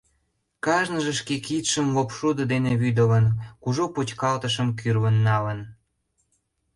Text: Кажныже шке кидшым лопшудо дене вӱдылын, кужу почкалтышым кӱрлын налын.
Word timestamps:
Кажныже 0.65 1.13
шке 1.19 1.35
кидшым 1.45 1.87
лопшудо 1.95 2.43
дене 2.53 2.71
вӱдылын, 2.81 3.25
кужу 3.63 3.85
почкалтышым 3.95 4.67
кӱрлын 4.79 5.17
налын. 5.27 5.59